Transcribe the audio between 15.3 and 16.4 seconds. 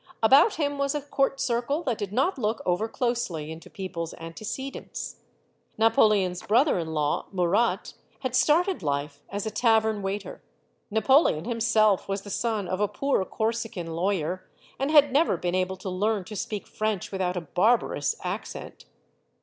been able to learn to